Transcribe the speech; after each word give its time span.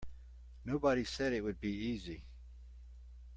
Nobody 0.65 1.03
said 1.03 1.31
it 1.31 1.41
would 1.43 1.59
be 1.61 1.69
easy. 1.71 2.23